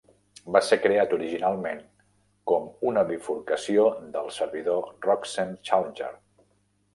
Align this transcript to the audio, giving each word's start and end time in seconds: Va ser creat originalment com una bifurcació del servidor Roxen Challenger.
Va 0.53 0.59
ser 0.67 0.77
creat 0.85 1.11
originalment 1.17 1.83
com 2.53 2.65
una 2.93 3.03
bifurcació 3.11 3.85
del 4.17 4.33
servidor 4.39 4.89
Roxen 5.09 5.55
Challenger. 5.71 6.11